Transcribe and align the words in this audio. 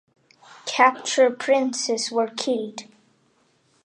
Captured 0.65 1.37
princes 1.37 2.09
were 2.09 2.25
killed. 2.25 2.85